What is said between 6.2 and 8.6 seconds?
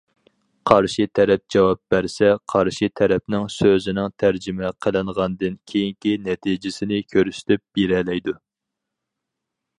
نەتىجىسىنى كۆرسىتىپ بېرەلەيدۇ.